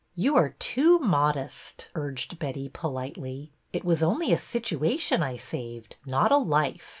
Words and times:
''You 0.25 0.35
are 0.35 0.53
too 0.57 0.97
modest," 0.97 1.89
urged 1.93 2.39
Betty, 2.39 2.69
politely." 2.69 3.51
It 3.71 3.85
was 3.85 4.01
only 4.01 4.33
a 4.33 4.37
situation 4.39 5.21
I 5.21 5.37
saved, 5.37 5.95
not 6.07 6.31
a 6.31 6.37
life. 6.39 6.89